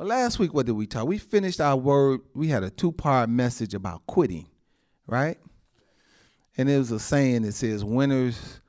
[0.00, 1.06] Well, last week, what did we talk?
[1.06, 2.22] We finished our word.
[2.34, 4.46] We had a two part message about quitting,
[5.06, 5.36] right?
[6.56, 8.62] And it was a saying that says, winners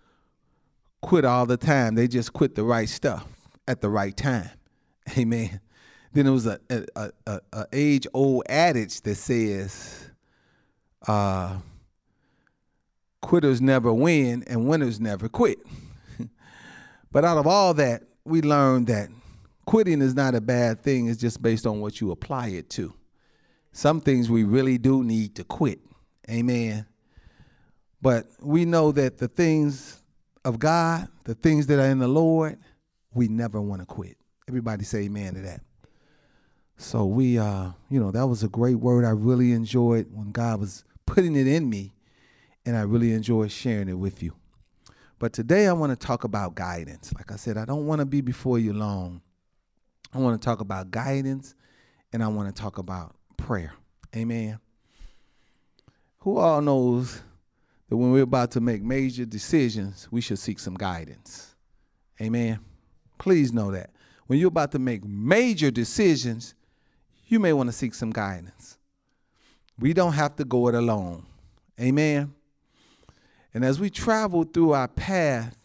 [1.02, 1.96] quit all the time.
[1.96, 3.26] They just quit the right stuff
[3.66, 4.50] at the right time.
[5.18, 5.62] Amen.
[6.12, 10.10] Then it was a, a, a, a age old adage that says,
[11.08, 11.60] uh,
[13.22, 15.60] quitters never win and winners never quit.
[17.10, 19.08] but out of all that, we learned that
[19.66, 22.94] quitting is not a bad thing, it's just based on what you apply it to.
[23.72, 25.80] Some things we really do need to quit.
[26.30, 26.86] Amen.
[28.02, 30.02] But we know that the things
[30.44, 32.58] of God, the things that are in the Lord,
[33.14, 34.18] we never want to quit.
[34.48, 35.62] Everybody say amen to that.
[36.78, 39.06] So we uh, you know, that was a great word.
[39.06, 41.94] I really enjoyed when God was putting it in me,
[42.66, 44.34] and I really enjoyed sharing it with you.
[45.20, 47.14] But today I want to talk about guidance.
[47.14, 49.22] Like I said, I don't want to be before you long.
[50.14, 51.56] I want to talk about guidance
[52.12, 53.74] and I want to talk about prayer.
[54.16, 54.60] Amen.
[56.20, 57.22] Who all knows
[57.90, 61.56] that when we're about to make major decisions, we should seek some guidance?
[62.22, 62.60] Amen.
[63.18, 63.92] Please know that.
[64.28, 66.54] When you're about to make major decisions,
[67.28, 68.78] you may want to seek some guidance.
[69.80, 71.26] We don't have to go it alone.
[71.80, 72.34] Amen.
[73.54, 75.58] And as we travel through our path,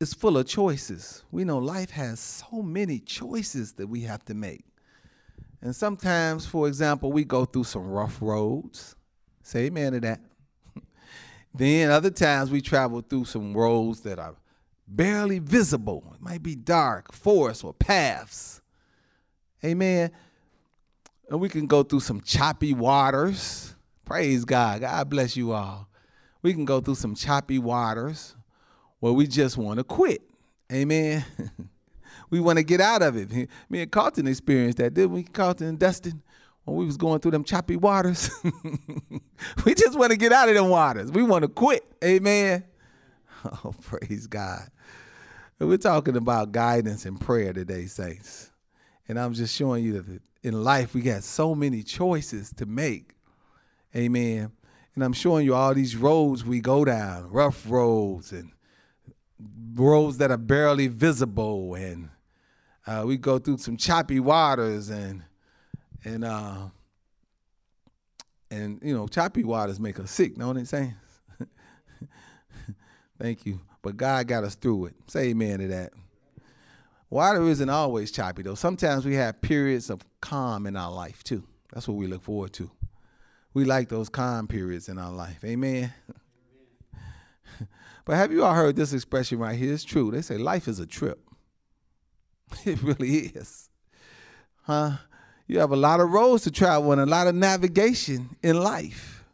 [0.00, 1.24] it's full of choices.
[1.30, 4.64] We know life has so many choices that we have to make.
[5.60, 8.96] And sometimes, for example, we go through some rough roads.
[9.42, 10.20] Say amen to that.
[11.54, 14.36] then other times we travel through some roads that are
[14.88, 16.02] barely visible.
[16.14, 18.62] It might be dark, forests or paths.
[19.62, 20.10] Amen.
[21.28, 23.74] And we can go through some choppy waters.
[24.06, 24.80] Praise God.
[24.80, 25.88] God bless you all.
[26.40, 28.34] We can go through some choppy waters
[29.00, 30.22] well, we just want to quit.
[30.72, 31.24] Amen.
[32.30, 33.48] we want to get out of it.
[33.68, 36.22] Me and Carlton experienced that, didn't we, Carlton and Dustin?
[36.64, 38.30] When we was going through them choppy waters.
[39.64, 41.10] we just want to get out of them waters.
[41.10, 41.84] We want to quit.
[42.04, 42.64] Amen.
[43.64, 44.68] Oh, praise God.
[45.58, 48.50] we're talking about guidance and prayer today, saints.
[49.08, 53.14] And I'm just showing you that in life we got so many choices to make.
[53.96, 54.52] Amen.
[54.94, 58.52] And I'm showing you all these roads we go down, rough roads and
[59.74, 62.08] roads that are barely visible, and
[62.86, 65.22] uh, we go through some choppy waters, and
[66.04, 66.68] and uh,
[68.50, 70.36] and you know, choppy waters make us sick.
[70.36, 70.94] Know what I'm saying?
[73.20, 73.60] Thank you.
[73.82, 74.94] But God got us through it.
[75.06, 75.92] Say amen to that.
[77.08, 78.54] Water isn't always choppy though.
[78.54, 81.42] Sometimes we have periods of calm in our life too.
[81.72, 82.70] That's what we look forward to.
[83.52, 85.44] We like those calm periods in our life.
[85.44, 85.92] Amen.
[88.10, 89.72] But have you all heard this expression right here?
[89.72, 90.10] It's true.
[90.10, 91.20] They say life is a trip.
[92.66, 93.70] It really is.
[94.62, 94.96] Huh?
[95.46, 99.24] You have a lot of roads to travel and a lot of navigation in life.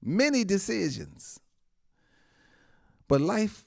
[0.00, 1.40] Many decisions.
[3.06, 3.66] But life,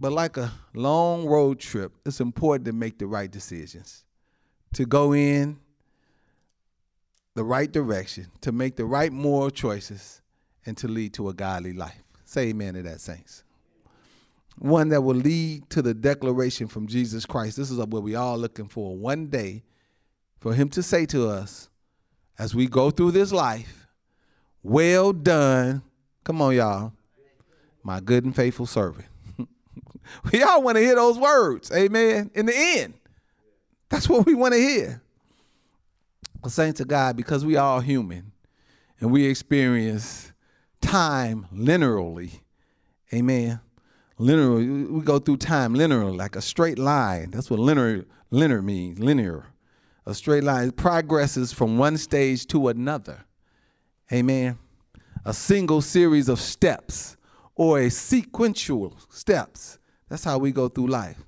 [0.00, 4.04] but like a long road trip, it's important to make the right decisions.
[4.72, 5.56] To go in
[7.36, 10.20] the right direction, to make the right moral choices,
[10.66, 12.02] and to lead to a godly life.
[12.24, 13.44] Say amen to that, saints
[14.60, 17.56] one that will lead to the declaration from Jesus Christ.
[17.56, 18.94] This is what we all looking for.
[18.94, 19.62] One day
[20.38, 21.70] for him to say to us
[22.38, 23.86] as we go through this life,
[24.62, 25.82] well done.
[26.24, 26.92] Come on, y'all.
[27.82, 29.08] My good and faithful servant.
[30.32, 31.72] we all want to hear those words.
[31.72, 32.30] Amen.
[32.34, 32.92] In the end.
[33.88, 35.02] That's what we want to hear.
[36.42, 38.32] But saints of God, because we all human
[39.00, 40.32] and we experience
[40.82, 42.40] time linearly.
[43.14, 43.60] Amen
[44.20, 44.86] linear.
[44.90, 47.30] We go through time linear, like a straight line.
[47.30, 48.98] That's what linear linear means.
[48.98, 49.46] Linear,
[50.06, 50.70] a straight line.
[50.72, 53.24] Progresses from one stage to another.
[54.12, 54.58] Amen.
[55.24, 57.16] A single series of steps
[57.54, 59.78] or a sequential steps.
[60.08, 61.18] That's how we go through life.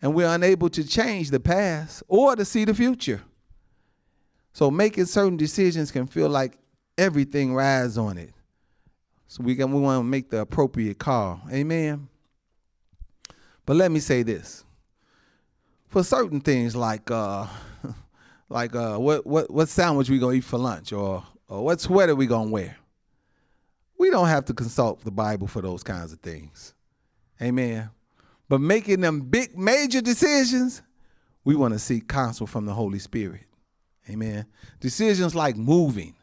[0.00, 3.22] And we're unable to change the past or to see the future.
[4.52, 6.58] So making certain decisions can feel like
[6.98, 8.32] everything rides on it.
[9.28, 11.40] So we, can, we want to make the appropriate call.
[11.50, 12.08] Amen.
[13.64, 14.64] But let me say this.
[15.88, 17.46] For certain things like uh
[18.48, 22.14] like uh what what what sandwich we gonna eat for lunch or or what sweater
[22.14, 22.76] we gonna wear.
[23.98, 26.74] We don't have to consult the Bible for those kinds of things.
[27.40, 27.90] Amen.
[28.48, 30.82] But making them big major decisions,
[31.44, 33.44] we want to seek counsel from the Holy Spirit.
[34.10, 34.46] Amen.
[34.80, 36.14] Decisions like moving.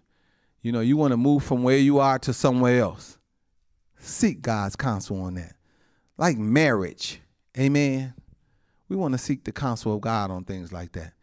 [0.62, 3.18] You know, you want to move from where you are to somewhere else.
[3.98, 5.56] Seek God's counsel on that.
[6.18, 7.22] Like marriage.
[7.60, 8.14] Amen.
[8.88, 11.14] We want to seek the counsel of God on things like that.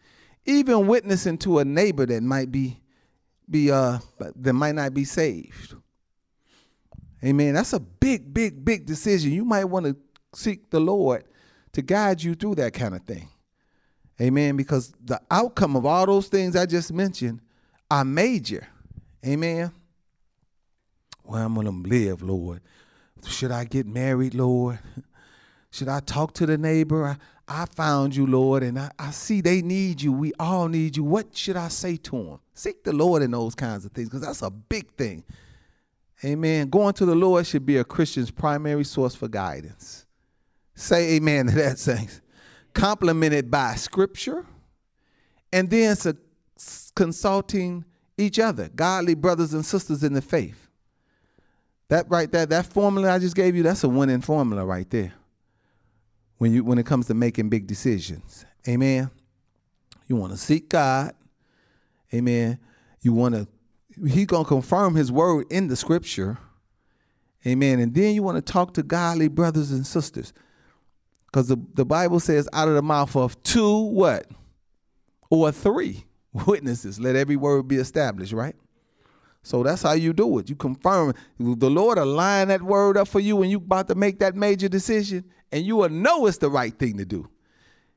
[0.45, 2.81] even witnessing to a neighbor that might be
[3.49, 3.99] be uh
[4.37, 5.75] that might not be saved.
[7.25, 7.55] Amen.
[7.55, 9.33] That's a big, big, big decision.
[9.33, 9.97] You might want to
[10.35, 11.25] seek the Lord
[11.73, 13.29] to guide you through that kind of thing.
[14.21, 14.57] Amen.
[14.57, 17.41] Because the outcome of all those things I just mentioned
[17.91, 18.67] are major.
[19.25, 19.73] Amen.
[21.23, 22.61] Where I'm to live, Lord.
[23.27, 24.79] Should I get married, Lord?
[25.77, 27.05] Should I talk to the neighbor?
[27.05, 30.11] I, I found you, Lord, and I, I, see they need you.
[30.11, 31.05] We all need you.
[31.05, 32.39] What should I say to them?
[32.55, 35.23] Seek the Lord in those kinds of things because that's a big thing.
[36.25, 36.71] Amen.
[36.71, 40.07] Going to the Lord should be a Christian's primary source for guidance.
[40.75, 42.23] Say amen to that, saints.
[42.73, 44.47] Complemented by scripture
[45.53, 45.95] and then
[46.95, 47.85] consulting
[48.17, 50.71] each other, godly brothers and sisters in the faith.
[51.91, 55.13] That right there, that formula I just gave you, that's a winning formula right there.
[56.39, 58.45] When you when it comes to making big decisions.
[58.69, 59.11] Amen.
[60.07, 61.15] You want to seek God.
[62.13, 62.59] Amen.
[63.01, 63.49] You want to
[64.07, 66.39] he's going to confirm his word in the scripture.
[67.47, 67.79] Amen.
[67.81, 70.33] And then you want to talk to godly brothers and sisters.
[71.27, 74.27] Because the, the Bible says, out of the mouth of two, what?
[75.31, 76.05] Or three
[76.47, 78.57] witnesses, let every word be established, right?
[79.47, 80.51] So that's how you do it.
[80.51, 84.19] You confirm the Lord align that word up for you when you about to make
[84.19, 87.31] that major decision, and you will know it's the right thing to do.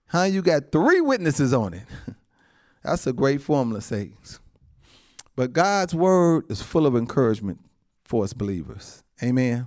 [0.05, 0.25] Huh?
[0.25, 1.87] You got three witnesses on it.
[2.83, 4.39] that's a great formula, saints.
[5.35, 7.59] But God's word is full of encouragement
[8.05, 9.03] for us believers.
[9.23, 9.65] Amen.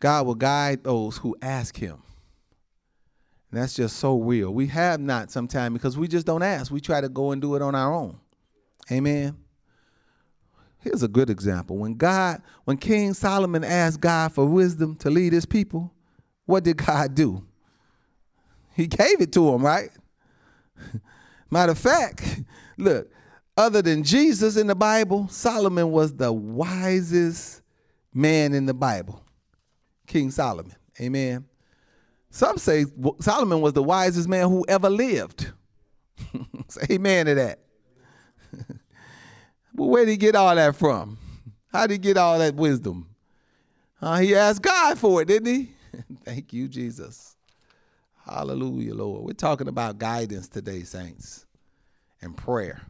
[0.00, 2.02] God will guide those who ask him.
[3.50, 4.54] And that's just so real.
[4.54, 6.72] We have not sometimes because we just don't ask.
[6.72, 8.18] We try to go and do it on our own.
[8.90, 9.36] Amen.
[10.80, 11.76] Here's a good example.
[11.76, 15.92] When God, when King Solomon asked God for wisdom to lead his people,
[16.44, 17.44] what did God do?
[18.74, 19.90] He gave it to him, right?
[21.50, 22.40] Matter of fact,
[22.76, 23.10] look,
[23.56, 27.62] other than Jesus in the Bible, Solomon was the wisest
[28.12, 29.22] man in the Bible.
[30.06, 30.76] King Solomon.
[31.00, 31.46] Amen.
[32.30, 32.84] Some say
[33.20, 35.52] Solomon was the wisest man who ever lived.
[36.68, 37.60] say amen to that.
[39.76, 41.18] But where did he get all that from?
[41.68, 43.08] How did he get all that wisdom?
[44.00, 45.70] Uh, he asked God for it, didn't he?
[46.24, 47.36] Thank you, Jesus.
[48.24, 49.24] Hallelujah, Lord.
[49.24, 51.44] We're talking about guidance today, saints,
[52.22, 52.80] and prayer.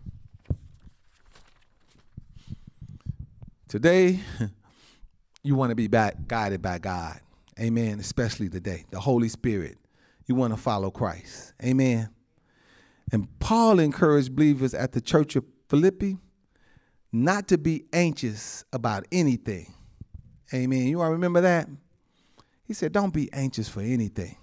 [3.69, 4.21] Today,
[5.43, 7.21] you want to be guided by God.
[7.59, 7.99] Amen.
[7.99, 9.79] Especially today, the Holy Spirit.
[10.27, 11.53] You want to follow Christ.
[11.63, 12.11] Amen.
[13.13, 16.19] And Paul encouraged believers at the church of Philippi
[17.13, 19.73] not to be anxious about anything.
[20.53, 20.87] Amen.
[20.87, 21.69] You all remember that?
[22.65, 24.37] He said, Don't be anxious for anything.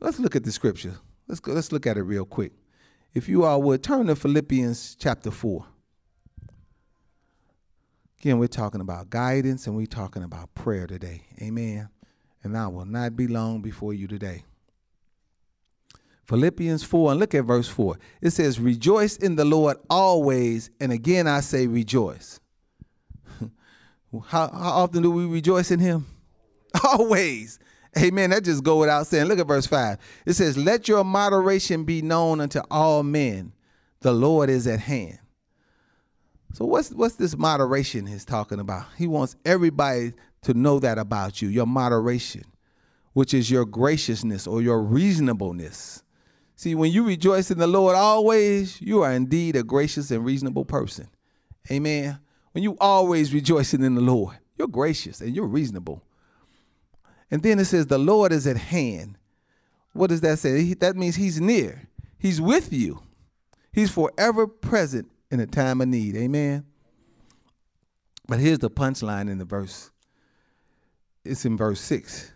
[0.00, 0.96] Let's look at the scripture.
[1.28, 2.52] Let's go, let's look at it real quick.
[3.14, 5.66] If you all would turn to Philippians chapter 4.
[8.20, 11.22] Again, we're talking about guidance and we're talking about prayer today.
[11.40, 11.88] Amen.
[12.44, 14.44] And I will not be long before you today.
[16.32, 17.98] Philippians 4, and look at verse 4.
[18.22, 20.70] It says, Rejoice in the Lord always.
[20.80, 22.40] And again, I say rejoice.
[24.28, 26.06] how, how often do we rejoice in Him?
[26.84, 27.58] Always.
[27.98, 28.30] Amen.
[28.30, 29.26] That just go without saying.
[29.26, 29.98] Look at verse 5.
[30.24, 33.52] It says, Let your moderation be known unto all men.
[34.00, 35.18] The Lord is at hand.
[36.54, 38.86] So what's what's this moderation he's talking about?
[38.96, 40.14] He wants everybody
[40.44, 42.44] to know that about you, your moderation,
[43.12, 46.01] which is your graciousness or your reasonableness.
[46.62, 50.64] See, when you rejoice in the Lord always, you are indeed a gracious and reasonable
[50.64, 51.08] person.
[51.68, 52.20] Amen.
[52.52, 56.04] When you always rejoicing in the Lord, you're gracious and you're reasonable.
[57.32, 59.18] And then it says the Lord is at hand.
[59.92, 60.74] What does that say?
[60.74, 61.88] That means he's near.
[62.16, 63.02] He's with you.
[63.72, 66.14] He's forever present in a time of need.
[66.14, 66.64] Amen.
[68.28, 69.90] But here's the punchline in the verse.
[71.24, 72.32] It's in verse 6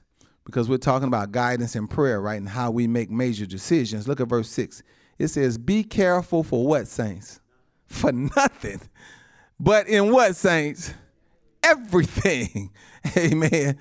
[0.47, 2.37] because we're talking about guidance and prayer, right?
[2.37, 4.07] And how we make major decisions.
[4.07, 4.83] Look at verse 6.
[5.19, 7.41] It says, Be careful for what, saints?
[7.87, 8.81] For nothing.
[9.59, 10.95] But in what, saints?
[11.63, 12.71] Everything.
[13.17, 13.77] Amen.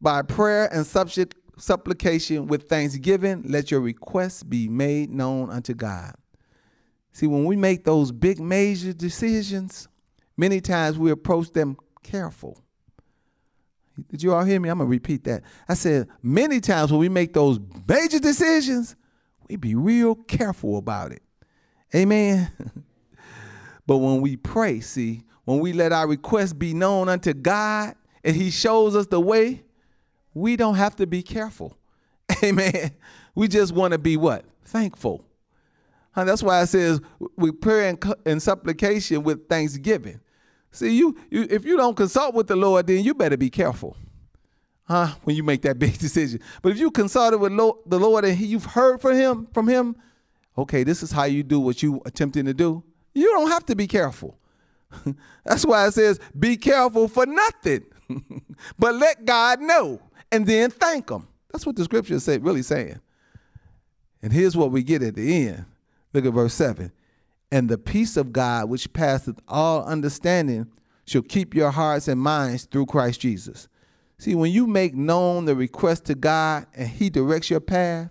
[0.00, 6.14] By prayer and supplication with thanksgiving, let your requests be made known unto God.
[7.12, 9.88] See, when we make those big major decisions,
[10.38, 12.62] many times we approach them careful.
[14.08, 14.68] Did you all hear me?
[14.68, 15.42] I'm going to repeat that.
[15.68, 18.96] I said, many times when we make those major decisions,
[19.48, 21.22] we be real careful about it.
[21.94, 22.50] Amen.
[23.86, 28.36] but when we pray, see, when we let our requests be known unto God and
[28.36, 29.64] He shows us the way,
[30.34, 31.76] we don't have to be careful.
[32.44, 32.92] Amen.
[33.34, 34.44] We just want to be what?
[34.70, 35.24] thankful.
[36.14, 37.00] That's why it says
[37.36, 40.20] we pray and supplication with thanksgiving.
[40.72, 43.96] See, you, you if you don't consult with the Lord, then you better be careful,
[44.84, 45.14] huh?
[45.24, 46.40] When you make that big decision.
[46.62, 49.96] But if you consulted with the Lord and you've heard from Him, from Him,
[50.56, 52.82] okay, this is how you do what you attempting to do.
[53.14, 54.38] You don't have to be careful.
[55.44, 57.84] That's why it says, "Be careful for nothing,
[58.78, 60.00] but let God know,
[60.30, 63.00] and then thank Him." That's what the scripture is say, really saying.
[64.22, 65.64] And here's what we get at the end.
[66.12, 66.92] Look at verse 7.
[67.52, 70.66] And the peace of God, which passeth all understanding,
[71.06, 73.68] shall keep your hearts and minds through Christ Jesus.
[74.18, 78.10] See, when you make known the request to God and He directs your path,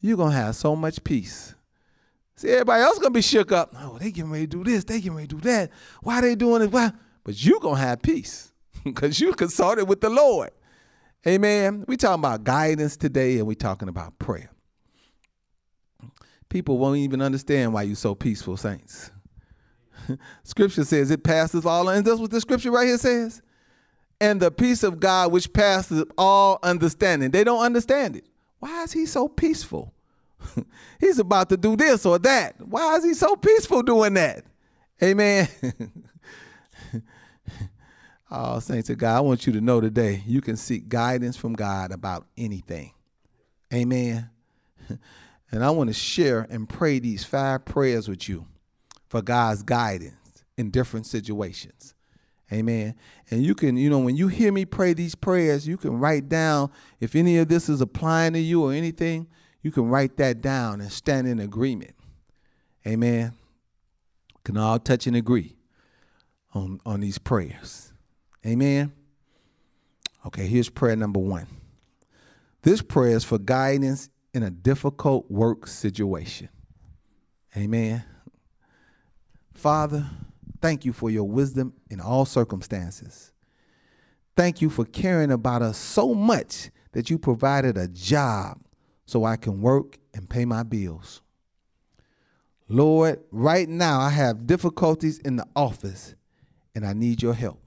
[0.00, 1.54] you're going to have so much peace.
[2.36, 3.74] See, everybody else going to be shook up.
[3.78, 4.84] Oh, they getting ready to do this.
[4.84, 5.70] They getting ready to do that.
[6.02, 6.70] Why are they doing it?
[6.70, 6.92] Why?
[7.24, 8.52] But you going to have peace
[8.84, 10.50] because you consulted with the Lord.
[11.26, 11.84] Amen.
[11.88, 14.50] We talking about guidance today and we talking about prayer
[16.52, 19.10] people won't even understand why you're so peaceful, saints.
[20.44, 23.40] scripture says it passes all, and that's what the scripture right here says.
[24.20, 27.30] And the peace of God which passes all understanding.
[27.30, 28.26] They don't understand it.
[28.60, 29.92] Why is he so peaceful?
[31.00, 32.54] He's about to do this or that.
[32.60, 34.44] Why is he so peaceful doing that?
[35.02, 35.48] Amen.
[38.30, 41.54] oh, saints of God, I want you to know today you can seek guidance from
[41.54, 42.92] God about anything.
[43.72, 44.28] Amen.
[45.52, 48.46] And I want to share and pray these five prayers with you
[49.08, 51.94] for God's guidance in different situations.
[52.50, 52.94] Amen.
[53.30, 56.28] And you can, you know, when you hear me pray these prayers, you can write
[56.28, 59.26] down if any of this is applying to you or anything,
[59.62, 61.94] you can write that down and stand in agreement.
[62.86, 63.32] Amen.
[64.44, 65.56] Can all touch and agree
[66.52, 67.92] on, on these prayers.
[68.44, 68.92] Amen.
[70.26, 71.46] Okay, here's prayer number one.
[72.62, 76.48] This prayer is for guidance in a difficult work situation.
[77.56, 78.04] Amen.
[79.54, 80.06] Father,
[80.60, 83.32] thank you for your wisdom in all circumstances.
[84.36, 88.58] Thank you for caring about us so much that you provided a job
[89.04, 91.20] so I can work and pay my bills.
[92.68, 96.14] Lord, right now I have difficulties in the office
[96.74, 97.61] and I need your help.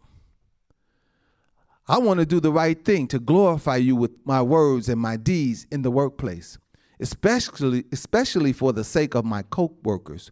[1.88, 5.18] I want to do the right thing to glorify you with my words and my
[5.18, 6.58] deeds in the workplace,
[7.00, 10.32] especially, especially for the sake of my co-workers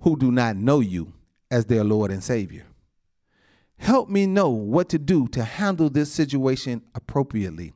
[0.00, 1.14] who do not know you
[1.50, 2.66] as their Lord and Savior.
[3.78, 7.72] Help me know what to do to handle this situation appropriately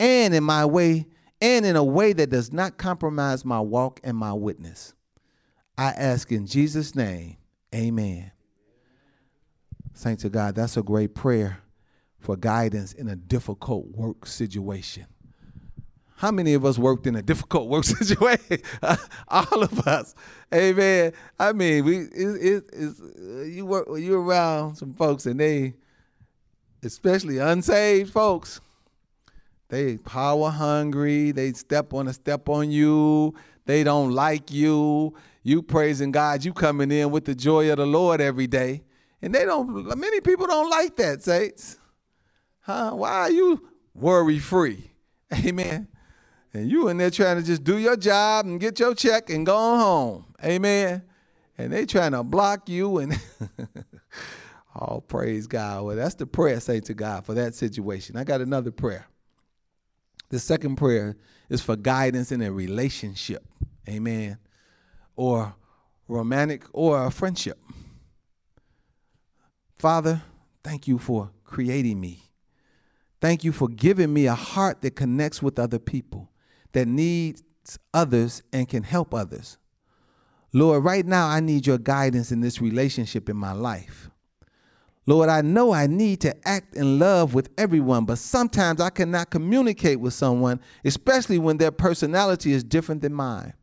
[0.00, 1.06] and in my way
[1.40, 4.94] and in a way that does not compromise my walk and my witness.
[5.78, 7.36] I ask in Jesus' name,
[7.74, 8.32] amen.
[9.94, 11.58] Saints of God, that's a great prayer
[12.26, 15.06] for guidance in a difficult work situation.
[16.16, 18.58] How many of us worked in a difficult work situation?
[19.28, 20.16] All of us.
[20.52, 21.12] Amen.
[21.38, 25.74] I mean, we it, it, uh, you work you around some folks and they,
[26.82, 28.60] especially unsaved folks,
[29.68, 31.30] they power hungry.
[31.30, 33.34] They step on a step on you.
[33.66, 35.14] They don't like you.
[35.44, 36.44] You praising God.
[36.44, 38.82] You coming in with the joy of the Lord every day,
[39.22, 39.96] and they don't.
[39.96, 41.78] Many people don't like that, saints.
[42.66, 42.90] Huh?
[42.90, 44.90] Why are you worry free?
[45.32, 45.86] Amen.
[46.52, 49.46] And you in there trying to just do your job and get your check and
[49.46, 50.24] go home.
[50.44, 51.04] Amen.
[51.56, 53.16] And they trying to block you and
[54.80, 55.84] oh praise God.
[55.84, 58.16] Well, that's the prayer, say to God, for that situation.
[58.16, 59.06] I got another prayer.
[60.30, 61.14] The second prayer
[61.48, 63.44] is for guidance in a relationship.
[63.88, 64.38] Amen.
[65.14, 65.54] Or
[66.08, 67.60] romantic or a friendship.
[69.78, 70.20] Father,
[70.64, 72.25] thank you for creating me
[73.20, 76.30] Thank you for giving me a heart that connects with other people,
[76.72, 77.42] that needs
[77.94, 79.58] others and can help others.
[80.52, 84.10] Lord, right now I need your guidance in this relationship in my life.
[85.06, 89.30] Lord, I know I need to act in love with everyone, but sometimes I cannot
[89.30, 93.54] communicate with someone, especially when their personality is different than mine.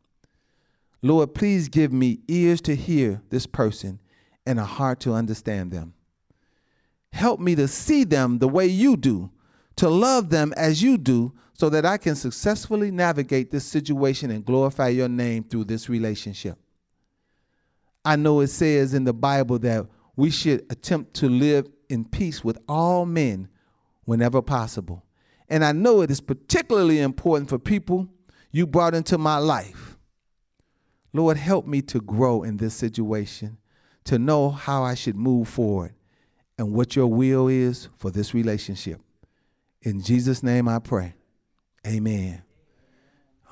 [1.02, 4.00] Lord, please give me ears to hear this person
[4.46, 5.92] and a heart to understand them.
[7.12, 9.30] Help me to see them the way you do
[9.76, 14.44] to love them as you do so that I can successfully navigate this situation and
[14.44, 16.58] glorify your name through this relationship.
[18.04, 22.44] I know it says in the Bible that we should attempt to live in peace
[22.44, 23.48] with all men
[24.04, 25.04] whenever possible.
[25.48, 28.08] And I know it is particularly important for people
[28.50, 29.96] you brought into my life.
[31.12, 33.58] Lord, help me to grow in this situation,
[34.04, 35.94] to know how I should move forward
[36.58, 39.00] and what your will is for this relationship.
[39.84, 41.14] In Jesus' name I pray.
[41.86, 42.42] Amen.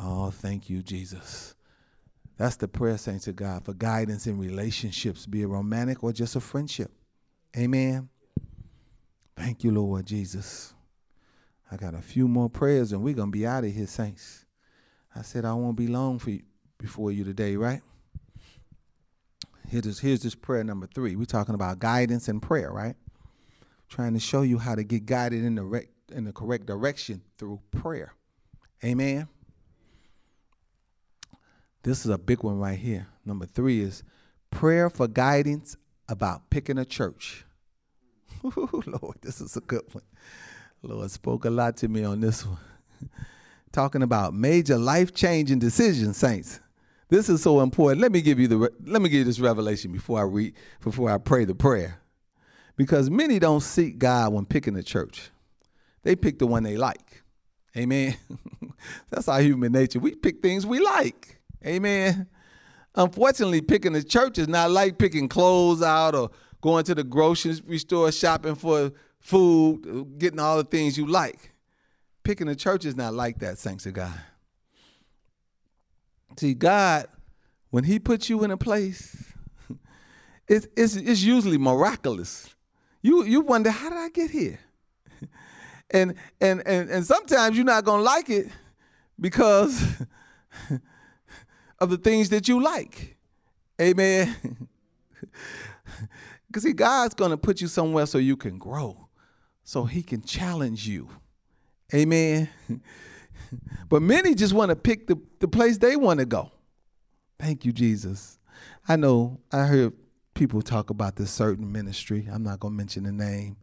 [0.01, 1.55] Oh, thank you, Jesus.
[2.39, 6.35] That's the prayer, saints of God, for guidance in relationships, be it romantic or just
[6.35, 6.91] a friendship.
[7.55, 8.09] Amen.
[9.37, 10.73] Thank you, Lord Jesus.
[11.71, 14.47] I got a few more prayers and we're going to be out of here, saints.
[15.15, 16.43] I said I won't be long for you,
[16.79, 17.83] before you today, right?
[19.69, 21.15] Here's this, here's this prayer number three.
[21.15, 22.97] We're talking about guidance and prayer, right?
[23.91, 27.23] Trying to show you how to get guided in the, rec- in the correct direction
[27.39, 28.15] through prayer.
[28.85, 29.29] Amen.
[31.83, 33.09] This is a big one right here.
[33.25, 34.03] Number three is
[34.51, 35.77] prayer for guidance
[36.09, 37.45] about picking a church.
[38.43, 40.05] Lord, this is a good one.
[40.83, 42.59] Lord spoke a lot to me on this one.
[43.73, 46.61] Talking about major life changing decisions, saints.
[47.09, 48.01] This is so important.
[48.01, 51.11] Let me give you the let me give you this revelation before I read before
[51.11, 52.01] I pray the prayer.
[52.77, 55.31] Because many don't seek God when picking a church.
[56.03, 57.23] They pick the one they like.
[57.77, 58.17] Amen.
[59.11, 59.99] That's our human nature.
[59.99, 61.41] We pick things we like.
[61.65, 62.27] Amen.
[62.95, 66.31] Unfortunately, picking a church is not like picking clothes out or
[66.61, 71.53] going to the grocery store shopping for food, getting all the things you like.
[72.25, 74.21] Picking a church is not like that, thanks to God.
[76.37, 77.07] See, God,
[77.71, 79.33] when He puts you in a place,
[80.49, 82.55] it's, it's, it's usually miraculous.
[83.01, 84.61] You, you wonder, how did I get here?
[85.93, 88.49] And, and, and, and sometimes you're not to like it
[89.21, 90.03] because
[91.79, 93.17] of the things that you like.
[93.81, 94.37] Amen.
[96.53, 99.09] Because see, God's to put you somewhere so you can grow,
[99.65, 101.09] so He can challenge you.
[101.95, 102.47] Amen.
[103.89, 106.53] but many just want to pick the, the place they want to go.
[107.39, 108.39] Thank you, Jesus.
[108.87, 109.95] I know I heard
[110.35, 112.29] people talk about this certain ministry.
[112.31, 113.57] I'm not going to mention the name.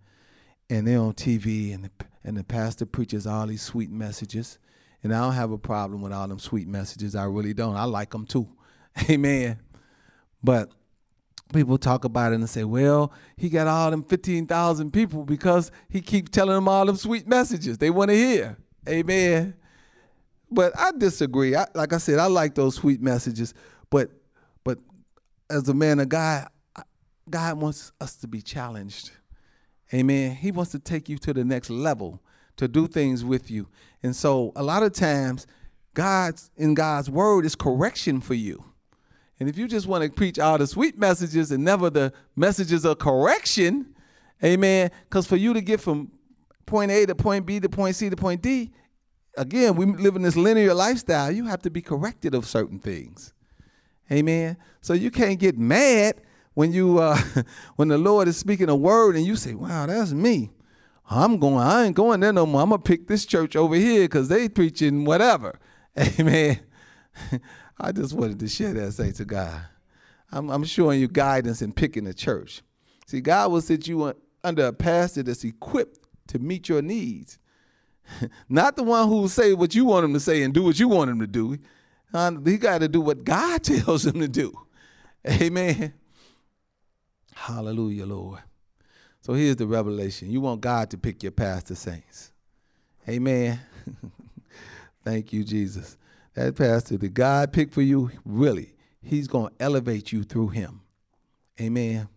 [0.71, 1.91] And they're on TV, and
[2.29, 4.59] and the pastor preaches all these sweet messages.
[5.01, 7.15] And I don't have a problem with all them sweet messages.
[7.15, 7.75] I really don't.
[7.75, 8.48] I like them too.
[9.09, 9.59] Amen.
[10.43, 10.69] But
[11.51, 16.01] people talk about it and say, well, he got all them 15,000 people because he
[16.01, 18.57] keeps telling them all them sweet messages they want to hear.
[18.87, 19.55] Amen.
[20.51, 21.55] But I disagree.
[21.55, 23.55] I, like I said, I like those sweet messages.
[23.89, 24.11] But
[24.63, 24.77] but
[25.50, 26.48] as a man of God,
[27.27, 29.09] God wants us to be challenged.
[29.94, 30.36] Amen.
[30.36, 32.22] He wants to take you to the next level
[32.58, 33.68] to do things with you.
[34.04, 35.48] And so a lot of times,
[35.94, 38.64] God's in God's word is correction for you.
[39.40, 42.86] And if you just want to preach all the sweet messages and never the messages
[42.86, 43.96] of correction,
[44.44, 46.12] amen, because for you to get from
[46.66, 48.72] point A to point B to point C to point D,
[49.38, 51.32] again, we live in this linear lifestyle.
[51.32, 53.34] You have to be corrected of certain things.
[54.12, 54.58] Amen.
[54.82, 56.16] So you can't get mad
[56.59, 57.17] when you uh,
[57.77, 60.51] when the Lord is speaking a word and you say, "Wow, that's me."
[61.09, 62.61] I'm going, I ain't going there no more.
[62.61, 65.57] I'm gonna pick this church over here because they preaching whatever.
[66.19, 66.59] Amen.
[67.79, 69.61] I just wanted to share that say to God.
[70.33, 72.61] I'm, I'm showing you guidance in picking a church.
[73.07, 77.39] See, God will set you under a pastor that's equipped to meet your needs.
[78.50, 80.77] Not the one who will say what you want him to say and do what
[80.77, 81.57] you want him to do.
[82.45, 84.53] he got to do what God tells him to do.
[85.25, 85.93] Amen.
[87.40, 88.42] Hallelujah, Lord.
[89.22, 90.30] So here's the revelation.
[90.30, 92.34] You want God to pick your pastor saints.
[93.08, 93.60] Amen.
[95.06, 95.98] Thank you, Jesus.
[96.34, 100.82] That pastor that God picked for you, really, he's going to elevate you through him.
[101.62, 102.10] Amen.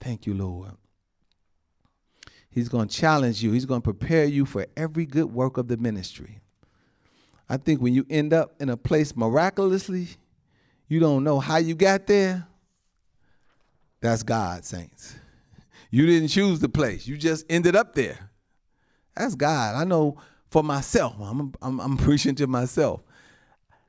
[0.00, 0.70] Thank you, Lord.
[2.50, 3.50] He's going to challenge you.
[3.50, 6.38] He's going to prepare you for every good work of the ministry.
[7.48, 10.06] I think when you end up in a place miraculously,
[10.86, 12.46] you don't know how you got there.
[14.00, 15.16] That's God, saints.
[15.90, 17.06] You didn't choose the place.
[17.06, 18.30] You just ended up there.
[19.16, 19.74] That's God.
[19.74, 20.16] I know
[20.50, 21.16] for myself.
[21.20, 23.02] I'm I'm, I'm preaching to myself.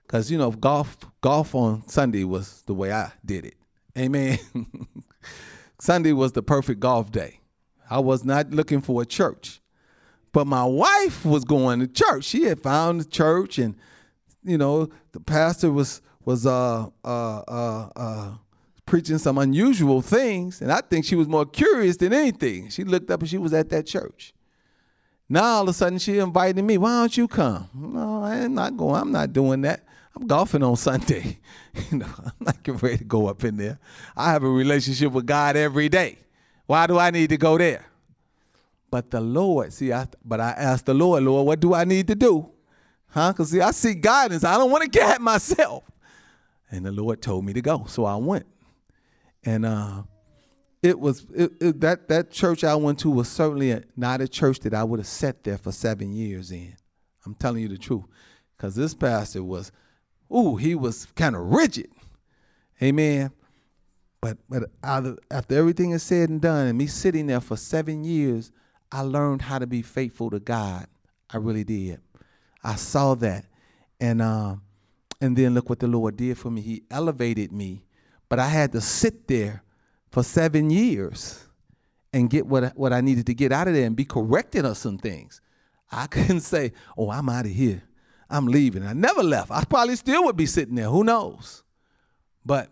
[0.07, 3.55] Cause you know golf golf on Sunday was the way I did it.
[3.97, 4.39] Amen.
[5.79, 7.39] Sunday was the perfect golf day.
[7.89, 9.61] I was not looking for a church,
[10.33, 12.25] but my wife was going to church.
[12.25, 13.75] She had found a church, and
[14.43, 18.31] you know the pastor was was uh uh uh uh
[18.85, 22.69] preaching some unusual things, and I think she was more curious than anything.
[22.69, 24.33] She looked up and she was at that church.
[25.29, 26.77] Now all of a sudden she invited me.
[26.77, 27.69] Why don't you come?
[27.73, 29.01] No, I'm not going.
[29.01, 29.85] I'm not doing that.
[30.13, 31.39] I'm golfing on Sunday.
[31.91, 33.79] you know, I'm not getting ready to go up in there.
[34.15, 36.17] I have a relationship with God every day.
[36.65, 37.85] Why do I need to go there?
[38.89, 42.07] But the Lord, see, I but I asked the Lord, Lord, what do I need
[42.07, 42.49] to do?
[43.07, 43.31] Huh?
[43.31, 44.43] Because see, I seek guidance.
[44.43, 45.83] I don't want to get myself.
[46.69, 47.85] And the Lord told me to go.
[47.87, 48.45] So I went
[49.43, 50.03] and uh,
[50.83, 54.27] it was it, it, that that church I went to was certainly a, not a
[54.27, 56.75] church that I would have sat there for seven years in.
[57.25, 58.05] I'm telling you the truth,
[58.57, 59.71] Because this pastor was,
[60.35, 61.91] ooh, he was kind of rigid.
[62.81, 63.31] Amen.
[64.21, 65.17] But but after
[65.49, 68.51] everything is said and done, and me sitting there for seven years,
[68.91, 70.87] I learned how to be faithful to God.
[71.29, 72.01] I really did.
[72.63, 73.45] I saw that,
[73.99, 74.61] and um,
[75.19, 76.61] and then look what the Lord did for me.
[76.61, 77.83] He elevated me,
[78.31, 79.61] but I had to sit there
[80.09, 81.49] for seven years
[82.13, 84.73] and get what what I needed to get out of there and be corrected on
[84.73, 85.41] some things.
[85.91, 87.83] I couldn't say, "Oh, I'm out of here.
[88.29, 89.51] I'm leaving." I never left.
[89.51, 90.87] I probably still would be sitting there.
[90.87, 91.63] Who knows?
[92.45, 92.69] But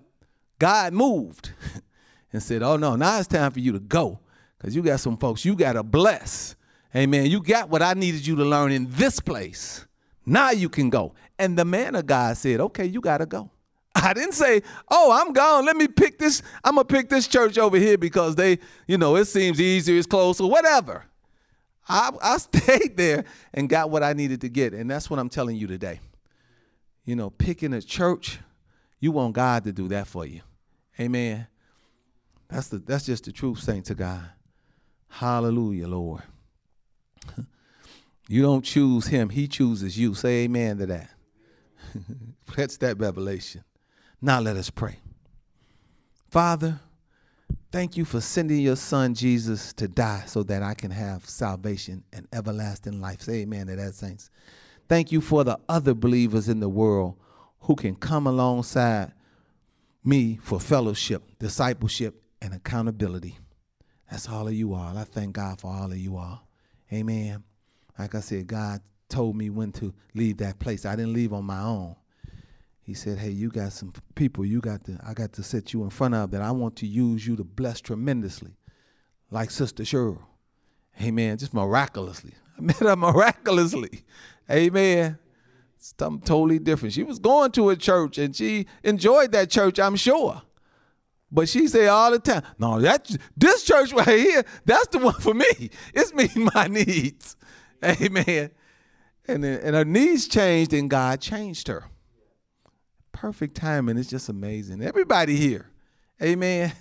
[0.60, 1.52] God moved
[2.32, 4.22] and said, Oh, no, now it's time for you to go
[4.58, 6.56] because you got some folks you got to bless.
[6.96, 7.26] Amen.
[7.26, 9.86] You got what I needed you to learn in this place.
[10.26, 11.16] Now you can go.
[11.38, 13.52] And the man of God said, Okay, you got to go.
[13.96, 15.66] I didn't say, "Oh, I'm gone.
[15.66, 16.42] Let me pick this.
[16.64, 20.08] I'm gonna pick this church over here because they, you know, it seems easier, it's
[20.08, 21.06] closer, whatever."
[21.88, 25.30] I, I stayed there and got what I needed to get, and that's what I'm
[25.30, 26.00] telling you today.
[27.04, 28.40] You know, picking a church,
[29.00, 30.42] you want God to do that for you.
[31.00, 31.48] Amen.
[32.48, 34.30] That's the that's just the truth, saint to God.
[35.08, 36.22] Hallelujah, Lord.
[38.28, 40.14] you don't choose him, he chooses you.
[40.14, 41.10] Say amen to that.
[42.56, 43.64] That's that revelation.
[44.22, 45.00] Now let us pray.
[46.30, 46.80] Father,
[47.72, 52.04] thank you for sending your son Jesus to die so that I can have salvation
[52.14, 53.22] and everlasting life.
[53.22, 54.30] Say amen to that, saints.
[54.88, 57.16] Thank you for the other believers in the world
[57.62, 59.14] who can come alongside
[60.04, 63.38] me for fellowship, discipleship, and accountability.
[64.10, 64.98] That's all of you all.
[64.98, 66.48] I thank God for all of you all.
[66.92, 67.44] Amen.
[67.98, 70.86] Like I said, God told me when to leave that place.
[70.86, 71.96] I didn't leave on my own.
[72.90, 75.84] He said, Hey, you got some people you got to I got to set you
[75.84, 78.58] in front of that I want to use you to bless tremendously.
[79.30, 80.18] Like Sister Cheryl.
[81.00, 81.38] Amen.
[81.38, 82.34] Just miraculously.
[82.58, 84.06] I met her miraculously.
[84.50, 85.20] Amen
[85.80, 86.94] something totally different.
[86.94, 90.42] She was going to a church and she enjoyed that church, I'm sure.
[91.32, 95.14] But she say all the time, no, that this church right here, that's the one
[95.14, 95.70] for me.
[95.94, 97.38] It's meeting my needs.
[97.84, 98.50] Amen.
[99.28, 101.86] And, and her needs changed and God changed her.
[103.20, 103.98] Perfect timing.
[103.98, 104.82] It's just amazing.
[104.82, 105.70] Everybody here.
[106.24, 106.72] Amen.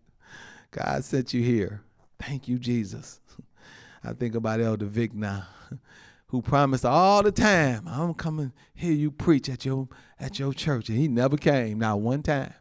[0.70, 1.80] God sent you here.
[2.18, 3.20] Thank you, Jesus.
[4.04, 5.46] I think about Elder Vic now
[6.26, 9.88] who promised all the time, I'm coming hear you preach at your
[10.20, 10.90] at your church.
[10.90, 12.52] And he never came, not one time.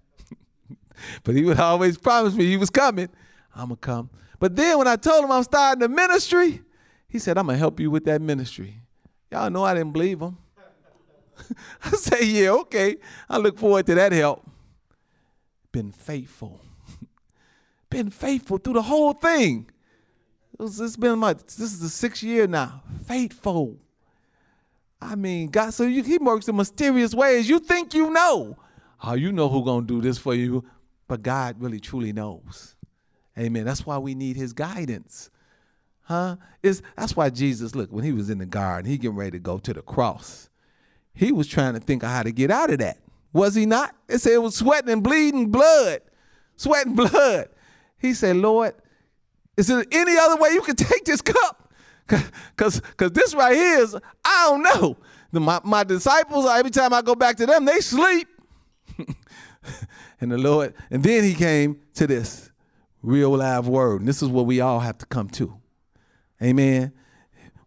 [1.25, 3.09] but he would always promise me he was coming.
[3.53, 4.09] I'm gonna come.
[4.39, 6.61] But then when I told him I'm starting the ministry,
[7.09, 8.77] he said, I'm gonna help you with that ministry.
[9.29, 10.37] Y'all know I didn't believe him.
[11.83, 12.97] I say, yeah, okay.
[13.29, 14.45] I look forward to that help.
[15.71, 16.61] Been faithful.
[17.89, 19.69] Been faithful through the whole thing.
[20.59, 22.83] It's been my this is the sixth year now.
[23.07, 23.77] Faithful.
[25.01, 27.49] I mean, God, so you, he works in mysterious ways.
[27.49, 28.57] You think you know.
[29.03, 30.63] Oh, you know who gonna do this for you.
[31.07, 32.75] But God really truly knows.
[33.37, 33.65] Amen.
[33.65, 35.31] That's why we need his guidance.
[36.03, 36.35] Huh?
[36.61, 39.39] Is that's why Jesus, look, when he was in the garden, he getting ready to
[39.39, 40.49] go to the cross.
[41.13, 42.97] He was trying to think of how to get out of that.
[43.33, 43.95] Was he not?
[44.07, 46.01] It said it was sweating and bleeding blood.
[46.55, 47.49] Sweating blood.
[47.97, 48.73] He said, Lord,
[49.57, 51.73] is there any other way you can take this cup?
[52.55, 53.95] Because cause this right here is,
[54.25, 54.97] I don't know.
[55.31, 58.27] The, my, my disciples, every time I go back to them, they sleep.
[60.19, 62.51] and the Lord, and then he came to this
[63.01, 64.01] real live word.
[64.01, 65.57] And this is what we all have to come to.
[66.43, 66.91] Amen.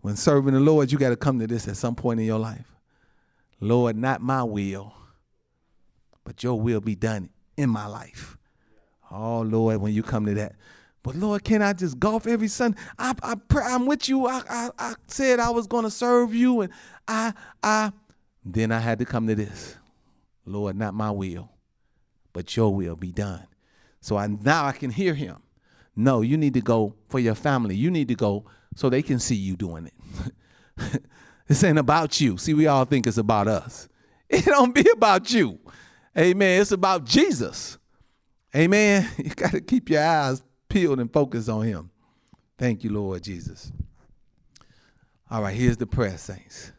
[0.03, 2.39] When serving the Lord, you got to come to this at some point in your
[2.39, 2.74] life.
[3.65, 4.93] Lord, not my will,
[6.23, 8.37] but your will be done in my life.
[9.11, 10.57] Oh, Lord, when you come to that,
[11.03, 12.79] but Lord, can I just golf every Sunday?
[12.99, 14.27] I, I pray, I'm with you.
[14.27, 16.73] I, I, I said I was going to serve you, and
[17.09, 17.93] I, I.
[18.45, 19.77] Then I had to come to this,
[20.45, 21.49] Lord, not my will,
[22.35, 23.47] but Your will be done.
[24.03, 25.39] So I now I can hear Him.
[25.97, 27.77] No, you need to go for your family.
[27.77, 31.03] You need to go so they can see you doing it.
[31.47, 32.37] this ain't about you.
[32.39, 33.89] See, we all think it's about us.
[34.31, 35.61] It don't be about you.
[36.19, 36.61] Amen.
[36.61, 37.79] It's about Jesus.
[38.57, 39.09] Amen.
[39.19, 41.91] You got to keep your eyes peeled and focused on him.
[42.59, 43.71] Thank you, Lord Jesus.
[45.31, 46.73] All right, here's the prayer, saints.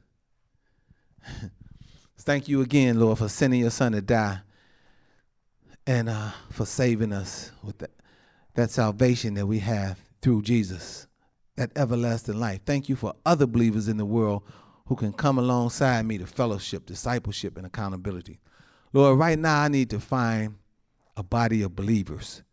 [2.17, 4.39] Thank you again, Lord, for sending your son to die
[5.86, 7.91] and uh, for saving us with that,
[8.56, 11.08] that salvation that we have through Jesus,
[11.55, 12.61] that everlasting life.
[12.65, 14.43] Thank you for other believers in the world
[14.87, 18.39] who can come alongside me to fellowship, discipleship, and accountability.
[18.93, 20.55] Lord, right now I need to find
[21.17, 22.43] a body of believers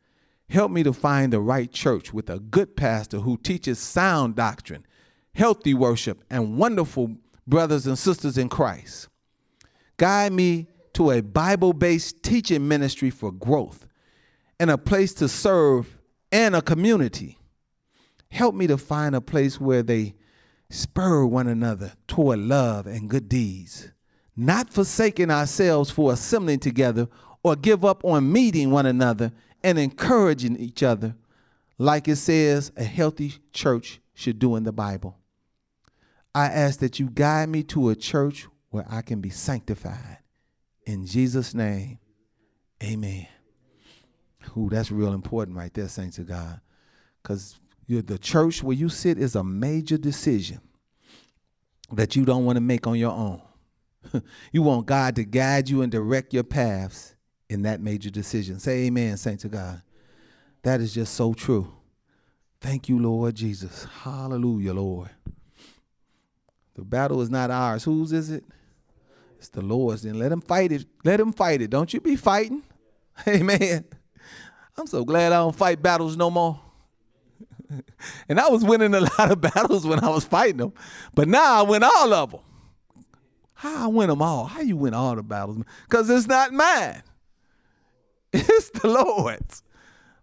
[0.52, 4.84] Help me to find the right church with a good pastor who teaches sound doctrine,
[5.34, 9.08] healthy worship, and wonderful brothers and sisters in Christ.
[9.96, 13.86] Guide me to a Bible based teaching ministry for growth
[14.60, 15.96] and a place to serve
[16.30, 17.38] and a community.
[18.32, 20.14] Help me to find a place where they
[20.70, 23.90] spur one another toward love and good deeds,
[24.34, 27.06] not forsaking ourselves for assembling together
[27.42, 29.30] or give up on meeting one another
[29.62, 31.14] and encouraging each other,
[31.76, 35.18] like it says a healthy church should do in the Bible.
[36.34, 40.20] I ask that you guide me to a church where I can be sanctified.
[40.86, 41.98] In Jesus' name,
[42.82, 43.26] amen.
[44.56, 46.62] Ooh, that's real important right there, saints of God.
[47.22, 47.58] Because
[48.00, 50.60] the church where you sit is a major decision
[51.92, 53.42] that you don't want to make on your own.
[54.52, 57.14] you want God to guide you and direct your paths
[57.50, 58.58] in that major decision.
[58.58, 59.82] Say amen, saints of God.
[60.62, 61.72] That is just so true.
[62.60, 63.84] Thank you, Lord Jesus.
[64.02, 65.10] Hallelujah, Lord.
[66.74, 67.84] The battle is not ours.
[67.84, 68.44] Whose is it?
[69.36, 70.02] It's the Lord's.
[70.02, 70.86] Then let him fight it.
[71.04, 71.70] Let him fight it.
[71.70, 72.62] Don't you be fighting.
[73.28, 73.84] Amen.
[74.76, 76.60] I'm so glad I don't fight battles no more.
[78.28, 80.72] and I was winning a lot of battles when I was fighting them,
[81.14, 82.40] but now I win all of them.
[83.54, 84.46] How I win them all?
[84.46, 85.62] How you win all the battles?
[85.88, 87.02] Because it's not mine.
[88.34, 89.62] It's the Lord's.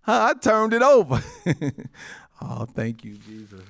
[0.07, 1.23] I turned it over.
[2.41, 3.61] oh, thank you, Jesus.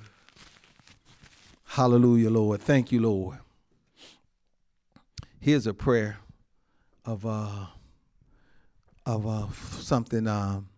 [1.64, 2.62] Hallelujah, Lord.
[2.62, 3.38] Thank you, Lord.
[5.38, 6.18] Here's a prayer
[7.04, 7.66] of uh
[9.04, 9.46] of uh
[9.78, 10.68] something um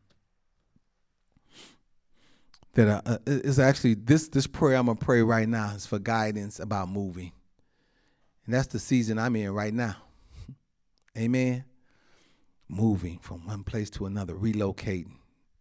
[2.75, 6.59] that uh, is actually this this prayer I'm gonna pray right now is for guidance
[6.59, 7.33] about moving,
[8.47, 9.97] and that's the season I'm in right now.
[11.19, 11.65] Amen.
[12.69, 15.17] Moving from one place to another, relocating.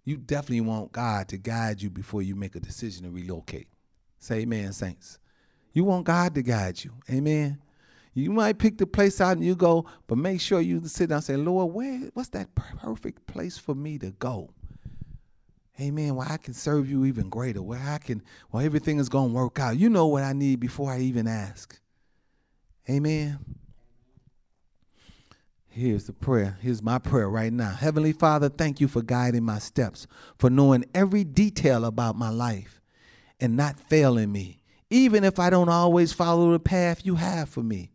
[0.06, 3.68] You definitely want God to guide you before you make a decision to relocate.
[4.20, 5.20] Say amen, saints.
[5.74, 6.92] You want God to guide you.
[7.10, 7.62] Amen.
[8.14, 11.18] You might pick the place out and you go, but make sure you sit down
[11.18, 14.50] and say, Lord, where what's that perfect place for me to go?
[15.80, 16.16] Amen.
[16.16, 19.34] Where I can serve you even greater, where I can, well, everything is going to
[19.34, 19.78] work out.
[19.78, 21.80] You know what I need before I even ask.
[22.90, 23.40] Amen.
[25.70, 26.58] Here's the prayer.
[26.62, 27.72] Here's my prayer right now.
[27.72, 30.06] Heavenly Father, thank you for guiding my steps,
[30.38, 32.82] for knowing every detail about my life
[33.40, 37.64] and not failing me, even if I don't always follow the path you have for
[37.64, 37.92] me.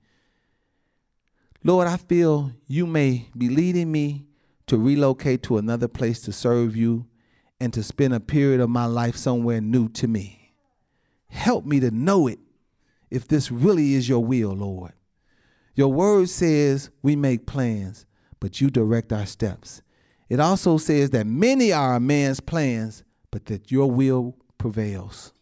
[1.62, 4.24] Lord, I feel you may be leading me
[4.68, 7.06] to relocate to another place to serve you
[7.60, 10.52] and to spend a period of my life somewhere new to me.
[11.28, 12.38] Help me to know it
[13.10, 14.92] if this really is your will, Lord.
[15.74, 18.06] Your word says we make plans,
[18.40, 19.82] but you direct our steps.
[20.28, 25.32] It also says that many are a man's plans, but that your will prevails.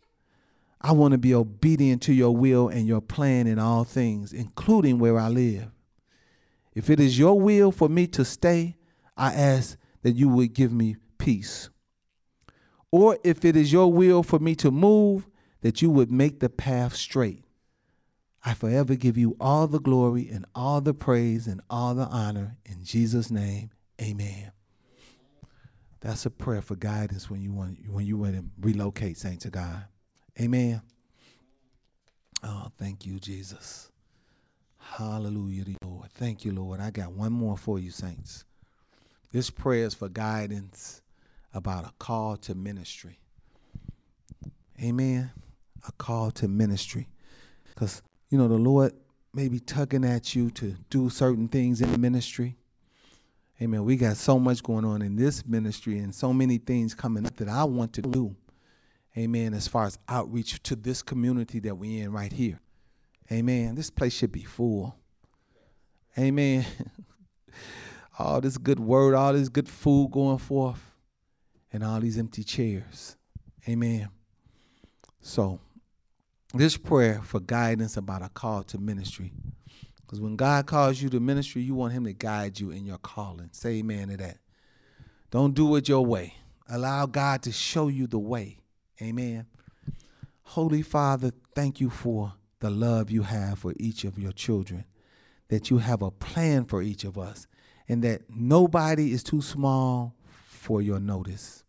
[0.81, 4.99] I want to be obedient to your will and your plan in all things, including
[4.99, 5.71] where I live.
[6.75, 8.77] If it is your will for me to stay,
[9.17, 11.71] I ask that you would give me peace
[12.95, 15.27] or if it is your will for me to move,
[15.63, 17.43] that you would make the path straight.
[18.45, 22.57] I forever give you all the glory and all the praise and all the honor.
[22.65, 24.53] In Jesus' name, amen.
[26.03, 29.51] That's a prayer for guidance when you want when you want to relocate, saints of
[29.51, 29.87] God.
[30.41, 30.81] Amen.
[32.45, 33.91] Oh, thank you, Jesus.
[34.79, 36.13] Hallelujah, Lord.
[36.13, 36.79] Thank you, Lord.
[36.79, 38.45] I got one more for you, saints.
[39.33, 41.03] This prayer is for guidance
[41.55, 43.21] about a call to ministry.
[44.83, 45.31] Amen.
[45.87, 47.09] A call to ministry.
[47.69, 48.93] Because, you know, the Lord
[49.33, 52.57] may be tugging at you to do certain things in the ministry.
[53.63, 53.85] Amen.
[53.85, 57.37] We got so much going on in this ministry and so many things coming up
[57.37, 58.35] that I want to do.
[59.17, 59.55] Amen.
[59.55, 62.61] As far as outreach to this community that we're in right here.
[63.31, 63.77] Amen.
[63.77, 64.97] This place should be full.
[66.19, 66.67] Amen.
[68.19, 70.94] all this good word, all this good food going forth
[71.75, 73.17] and all these empty chairs.
[73.69, 74.09] Amen.
[75.21, 75.59] So,
[76.55, 79.33] this prayer for guidance about a call to ministry.
[80.01, 82.99] Because when God calls you to ministry, you want Him to guide you in your
[82.99, 83.49] calling.
[83.51, 84.39] Say amen to that.
[85.33, 86.35] Don't do it your way.
[86.69, 88.59] Allow God to show you the way.
[89.03, 89.47] Amen.
[90.43, 94.85] Holy Father, thank you for the love you have for each of your children,
[95.49, 97.49] that you have a plan for each of us,
[97.89, 100.15] and that nobody is too small
[100.65, 101.64] for your notice.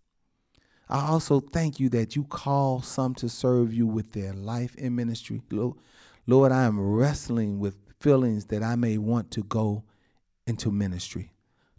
[0.87, 4.95] I also thank you that you call some to serve you with their life in
[4.95, 5.41] ministry.
[6.27, 9.83] Lord, I am wrestling with feelings that I may want to go
[10.45, 11.31] into ministry,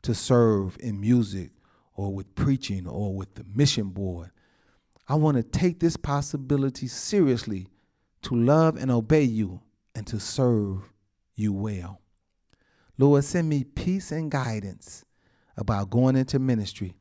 [0.03, 1.51] to serve in music
[1.95, 4.31] or with preaching or with the mission board.
[5.09, 7.69] I want to take this possibility seriously
[8.23, 9.61] to love and obey you
[9.95, 10.93] and to serve
[11.37, 12.01] you well.
[12.99, 15.05] Lord, send me peace and guidance
[15.57, 16.97] about going into ministry.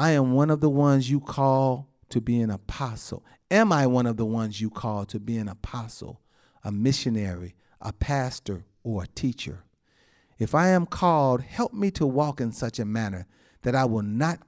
[0.00, 3.22] I am one of the ones you call to be an apostle.
[3.50, 6.22] Am I one of the ones you call to be an apostle,
[6.64, 9.62] a missionary, a pastor, or a teacher?
[10.38, 13.26] If I am called, help me to walk in such a manner
[13.60, 14.38] that I will not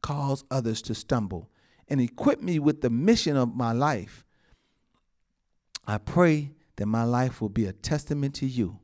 [0.00, 1.50] cause others to stumble
[1.86, 4.24] and equip me with the mission of my life.
[5.86, 8.78] I pray that my life will be a testament to you.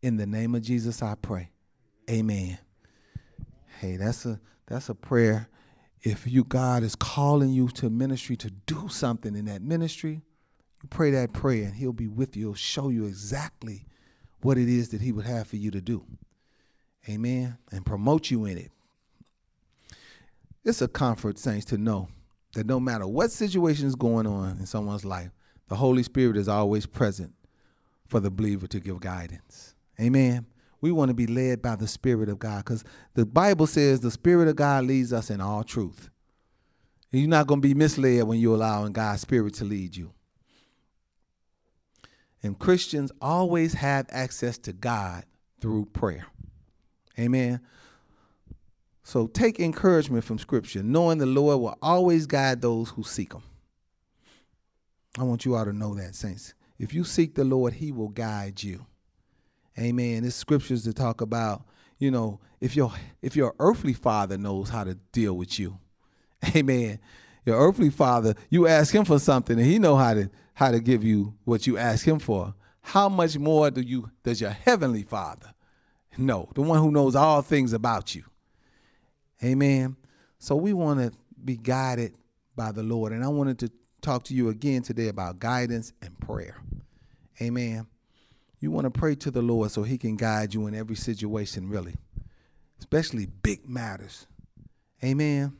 [0.00, 1.50] In the name of Jesus, I pray.
[2.08, 2.56] Amen.
[3.80, 5.48] Hey, that's a that's a prayer.
[6.02, 10.22] If you God is calling you to ministry to do something in that ministry,
[10.82, 12.48] you pray that prayer and he'll be with you.
[12.48, 13.86] He'll show you exactly
[14.42, 16.04] what it is that he would have for you to do.
[17.08, 17.56] Amen.
[17.72, 18.70] And promote you in it.
[20.64, 22.08] It's a comfort, saints, to know
[22.54, 25.30] that no matter what situation is going on in someone's life,
[25.68, 27.34] the Holy Spirit is always present
[28.08, 29.74] for the believer to give guidance.
[30.00, 30.46] Amen.
[30.84, 34.10] We want to be led by the Spirit of God because the Bible says the
[34.10, 36.10] Spirit of God leads us in all truth.
[37.10, 40.12] And you're not going to be misled when you're allowing God's Spirit to lead you.
[42.42, 45.24] And Christians always have access to God
[45.58, 46.26] through prayer.
[47.18, 47.62] Amen.
[49.04, 53.42] So take encouragement from Scripture, knowing the Lord will always guide those who seek Him.
[55.18, 56.52] I want you all to know that, saints.
[56.78, 58.84] If you seek the Lord, He will guide you.
[59.78, 60.22] Amen.
[60.22, 61.64] There's scriptures to talk about,
[61.98, 65.78] you know, if your if your earthly father knows how to deal with you.
[66.56, 66.98] Amen.
[67.44, 70.80] Your earthly father, you ask him for something and he know how to how to
[70.80, 72.54] give you what you ask him for.
[72.80, 75.52] How much more do you does your heavenly father
[76.16, 76.48] know?
[76.54, 78.24] The one who knows all things about you.
[79.42, 79.96] Amen.
[80.38, 82.14] So we want to be guided
[82.56, 83.12] by the Lord.
[83.12, 86.56] And I wanted to talk to you again today about guidance and prayer.
[87.40, 87.86] Amen.
[88.60, 91.68] You want to pray to the Lord so he can guide you in every situation,
[91.68, 91.96] really,
[92.78, 94.26] especially big matters.
[95.02, 95.56] Amen.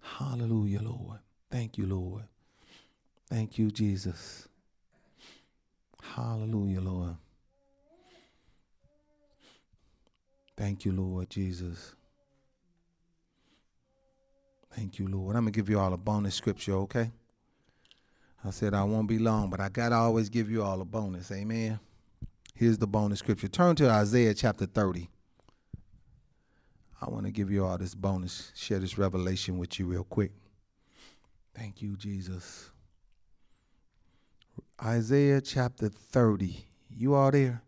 [0.00, 1.18] Hallelujah, Lord.
[1.50, 2.24] Thank you, Lord.
[3.28, 4.48] Thank you, Jesus.
[6.02, 7.16] Hallelujah, Lord.
[10.56, 11.94] Thank you, Lord Jesus.
[14.74, 15.36] Thank you, Lord.
[15.36, 17.10] I'm going to give you all a bonus scripture, okay?
[18.48, 20.84] I said I won't be long, but I got to always give you all a
[20.84, 21.30] bonus.
[21.30, 21.78] Amen.
[22.54, 23.48] Here's the bonus scripture.
[23.48, 25.08] Turn to Isaiah chapter 30.
[27.00, 30.32] I want to give you all this bonus, share this revelation with you real quick.
[31.54, 32.70] Thank you, Jesus.
[34.82, 36.64] Isaiah chapter 30.
[36.96, 37.62] You all there?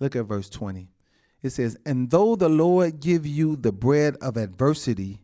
[0.00, 0.88] Look at verse 20.
[1.42, 5.20] It says, And though the Lord give you the bread of adversity,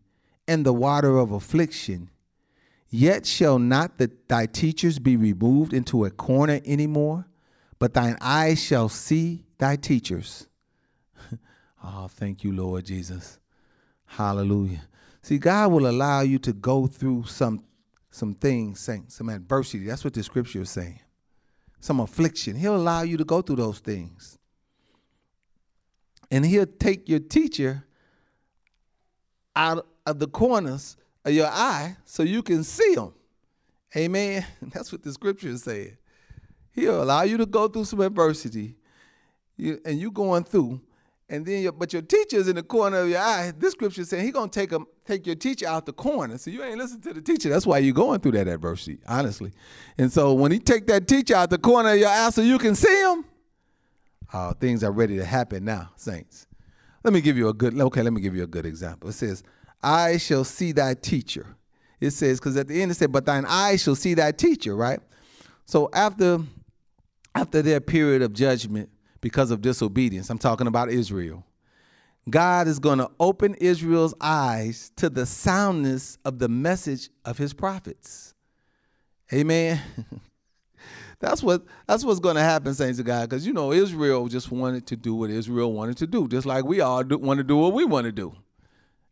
[0.51, 2.11] and the water of affliction.
[2.91, 7.27] Yet shall not the, thy teachers be removed into a corner any more,
[7.79, 10.49] but thine eyes shall see thy teachers.
[11.85, 13.39] oh, thank you, Lord Jesus.
[14.07, 14.83] Hallelujah.
[15.23, 17.65] See, God will allow you to go through some
[18.13, 19.85] some things, some adversity.
[19.85, 20.99] That's what the scripture is saying.
[21.79, 22.57] Some affliction.
[22.57, 24.37] He'll allow you to go through those things.
[26.29, 27.85] And he'll take your teacher
[29.55, 33.13] out of the corners your eye so you can see them.
[33.97, 34.45] Amen.
[34.63, 35.97] That's what the scripture is saying.
[36.73, 38.77] He'll allow you to go through some adversity,
[39.57, 40.81] you, and you going through,
[41.29, 43.53] and then your, but your teacher's in the corner of your eye.
[43.57, 46.39] This scripture saying he's gonna take him, take your teacher out the corner.
[46.39, 47.49] So you ain't listen to the teacher.
[47.49, 49.53] That's why you're going through that adversity, honestly.
[49.99, 52.59] And so when he take that teacher out the corner of your eye so you
[52.59, 53.25] can see him,
[54.33, 56.47] uh, things are ready to happen now, saints.
[57.03, 57.79] Let me give you a good.
[57.79, 59.09] Okay, let me give you a good example.
[59.09, 59.43] It says
[59.83, 61.47] I shall see thy teacher.
[62.01, 64.75] It says, because at the end it said, but thine eyes shall see thy teacher,
[64.75, 65.01] right?
[65.67, 66.41] So after
[67.35, 68.89] after their period of judgment
[69.21, 71.45] because of disobedience, I'm talking about Israel.
[72.29, 77.53] God is going to open Israel's eyes to the soundness of the message of his
[77.53, 78.35] prophets.
[79.33, 79.81] Amen.
[81.21, 84.51] that's what that's what's going to happen, saints of God, because you know Israel just
[84.51, 87.45] wanted to do what Israel wanted to do, just like we all do, want to
[87.45, 88.35] do what we want to do.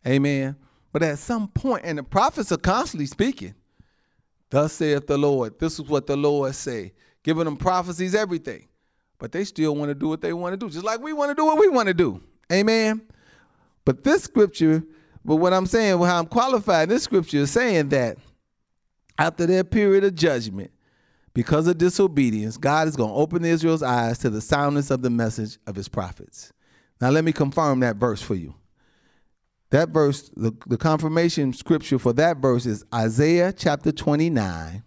[0.06, 0.56] Amen.
[0.92, 3.54] But at some point, and the prophets are constantly speaking,
[4.50, 5.58] thus saith the Lord.
[5.58, 8.66] This is what the Lord say, giving them prophecies, everything.
[9.18, 11.30] But they still want to do what they want to do, just like we want
[11.30, 12.22] to do what we want to do.
[12.50, 13.02] Amen.
[13.84, 14.82] But this scripture,
[15.24, 18.16] but what I'm saying, how I'm qualified, this scripture is saying that
[19.18, 20.70] after their period of judgment,
[21.34, 25.10] because of disobedience, God is going to open Israel's eyes to the soundness of the
[25.10, 26.52] message of his prophets.
[27.00, 28.54] Now, let me confirm that verse for you.
[29.70, 34.82] That verse, the, the confirmation scripture for that verse is Isaiah chapter 29,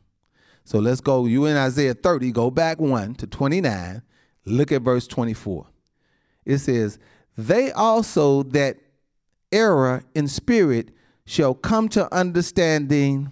[0.63, 1.25] So let's go.
[1.25, 4.01] You in Isaiah 30, go back one to 29.
[4.45, 5.67] Look at verse 24.
[6.45, 6.97] It says,
[7.37, 8.77] They also that
[9.51, 10.89] error in spirit
[11.25, 13.31] shall come to understanding.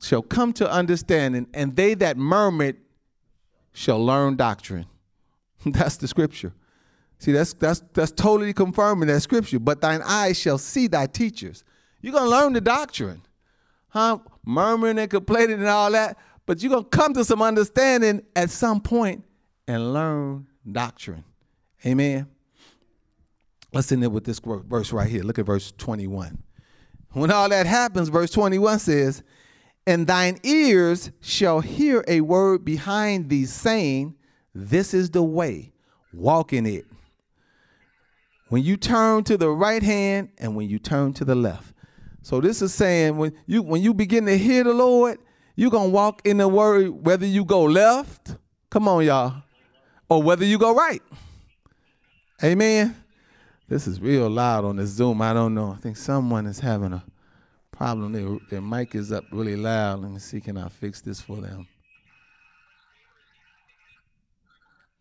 [0.00, 2.76] Shall come to understanding, and they that murmured
[3.72, 4.86] shall learn doctrine.
[5.66, 6.52] that's the scripture.
[7.18, 9.58] See, that's that's that's totally confirming that scripture.
[9.58, 11.64] But thine eyes shall see thy teachers.
[12.00, 13.22] You're gonna learn the doctrine.
[13.88, 14.18] Huh?
[14.44, 16.16] Murmuring and complaining and all that.
[16.46, 19.24] But you're gonna come to some understanding at some point
[19.66, 21.24] and learn doctrine.
[21.84, 22.28] Amen.
[23.72, 25.22] Let's end it with this verse right here.
[25.22, 26.42] Look at verse 21.
[27.12, 29.22] When all that happens, verse 21 says,
[29.86, 34.14] And thine ears shall hear a word behind thee saying,
[34.60, 35.70] This is the way,
[36.12, 36.84] walk in it.
[38.48, 41.72] When you turn to the right hand and when you turn to the left.
[42.22, 45.18] So this is saying when you when you begin to hear the Lord,
[45.54, 48.34] you're gonna walk in the word whether you go left,
[48.68, 49.44] come on, y'all,
[50.08, 51.02] or whether you go right.
[52.42, 52.96] Amen.
[53.68, 55.22] This is real loud on this Zoom.
[55.22, 55.70] I don't know.
[55.70, 57.04] I think someone is having a
[57.70, 58.12] problem.
[58.12, 60.00] Their, their mic is up really loud.
[60.00, 61.68] Let me see, can I fix this for them?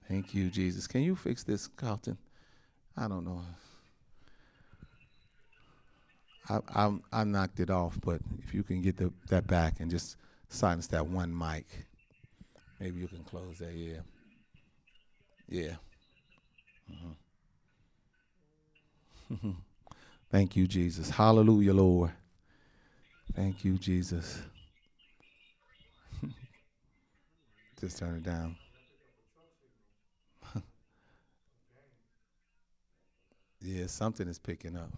[0.07, 0.87] Thank you, Jesus.
[0.87, 2.17] Can you fix this, Carlton?
[2.95, 3.41] I don't know.
[6.49, 9.91] I, I, I knocked it off, but if you can get the, that back and
[9.91, 10.15] just
[10.47, 11.65] silence that one mic,
[12.79, 13.73] maybe you can close that.
[13.73, 13.99] Yeah.
[15.49, 15.75] Yeah.
[16.89, 17.09] Uh-huh.
[20.31, 21.09] Thank you, Jesus.
[21.09, 22.11] Hallelujah, Lord.
[23.35, 24.41] Thank you, Jesus.
[27.79, 28.55] just turn it down.
[33.68, 34.89] Yeah, something is picking up.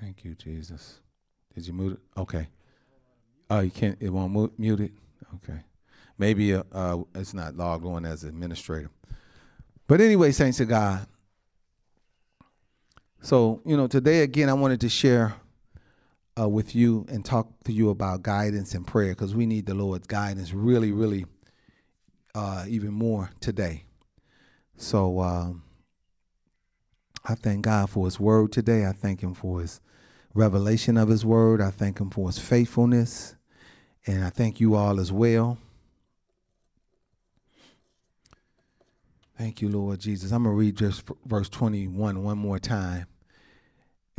[0.00, 1.00] Thank you, Jesus.
[1.54, 2.20] Did you mute it?
[2.20, 2.48] Okay.
[3.50, 3.96] Oh, you can't.
[4.00, 4.92] It won't mute it.
[5.36, 5.60] Okay.
[6.18, 8.90] Maybe uh, uh, it's not logged on as administrator.
[9.86, 11.06] But anyway, saints of God.
[13.20, 15.34] So you know, today again, I wanted to share
[16.38, 19.74] uh, with you and talk to you about guidance and prayer because we need the
[19.74, 21.24] Lord's guidance really, really,
[22.36, 23.84] uh, even more today.
[24.76, 25.62] So um,
[27.24, 28.86] I thank God for His Word today.
[28.86, 29.80] I thank Him for His
[30.36, 31.60] revelation of his word.
[31.60, 33.34] I thank him for his faithfulness.
[34.06, 35.58] And I thank you all as well.
[39.36, 40.30] Thank you, Lord Jesus.
[40.30, 43.06] I'm going to read just verse 21 one more time.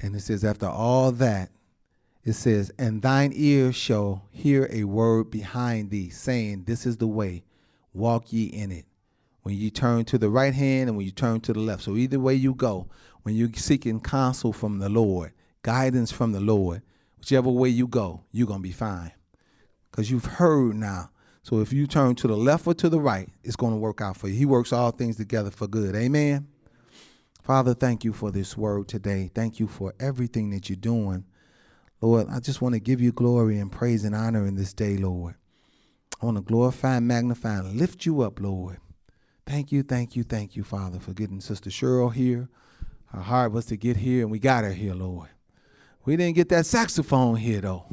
[0.01, 1.49] And it says, After all that,
[2.23, 7.07] it says, And thine ear shall hear a word behind thee, saying, This is the
[7.07, 7.43] way,
[7.97, 8.85] walk ye in it.
[9.43, 11.83] When you turn to the right hand and when you turn to the left.
[11.83, 12.87] So either way you go,
[13.23, 15.31] when you're seeking counsel from the Lord,
[15.61, 16.81] guidance from the Lord,
[17.17, 19.13] whichever way you go, you're to be fine.
[19.89, 21.11] Because you've heard now.
[21.43, 24.17] So if you turn to the left or to the right, it's to work out
[24.17, 24.35] for you.
[24.35, 25.95] He works all things together for good.
[25.95, 26.47] Amen.
[27.41, 29.31] Father, thank you for this word today.
[29.33, 31.23] Thank you for everything that you're doing.
[32.01, 34.97] Lord, I just want to give you glory and praise and honor in this day,
[34.97, 35.35] Lord.
[36.21, 38.77] I want to glorify and magnify and lift you up, Lord.
[39.45, 42.49] Thank you, thank you, thank you, Father, for getting Sister Cheryl here.
[43.07, 45.29] Her heart was to get here, and we got her here, Lord.
[46.05, 47.85] We didn't get that saxophone here though.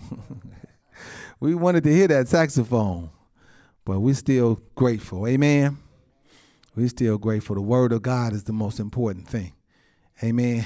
[1.41, 3.11] we wanted to hear that saxophone,
[3.85, 5.27] but we're still grateful.
[5.27, 5.79] Amen.
[6.77, 7.57] We're still grateful.
[7.57, 9.53] The word of God is the most important thing.
[10.23, 10.65] Amen.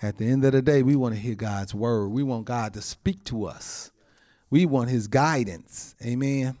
[0.00, 2.08] At the end of the day, we want to hear God's word.
[2.08, 3.90] We want God to speak to us.
[4.50, 5.94] We want his guidance.
[6.04, 6.58] Amen.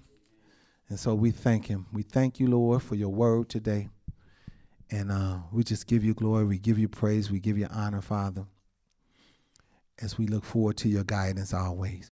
[0.88, 1.86] And so we thank him.
[1.92, 3.88] We thank you, Lord, for your word today.
[4.90, 6.44] And uh, we just give you glory.
[6.44, 7.30] We give you praise.
[7.30, 8.46] We give you honor, Father
[10.00, 12.02] as we look forward to your guidance always.